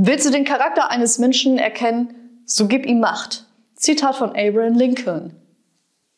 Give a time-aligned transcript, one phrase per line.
[0.00, 3.46] Willst du den Charakter eines Menschen erkennen, so gib ihm Macht.
[3.74, 5.34] Zitat von Abraham Lincoln.